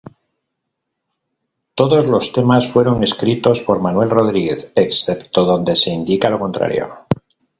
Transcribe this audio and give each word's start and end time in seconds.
Todos 1.75 2.07
los 2.07 2.31
temas 2.33 2.67
fueron 2.67 3.03
escritos 3.03 3.61
por 3.61 3.79
Manuel 3.81 4.09
Rodríguez, 4.09 4.71
excepto 4.73 5.45
donde 5.45 5.75
se 5.75 5.91
indica 5.91 6.27
lo 6.31 6.39
contrario. 6.39 7.05